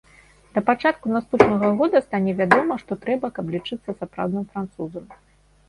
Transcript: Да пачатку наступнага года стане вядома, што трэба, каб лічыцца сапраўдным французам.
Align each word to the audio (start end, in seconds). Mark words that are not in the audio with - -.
Да 0.53 0.61
пачатку 0.69 1.11
наступнага 1.17 1.69
года 1.83 2.01
стане 2.07 2.35
вядома, 2.41 2.79
што 2.85 2.91
трэба, 3.05 3.33
каб 3.39 3.55
лічыцца 3.59 3.89
сапраўдным 4.03 4.45
французам. 4.51 5.05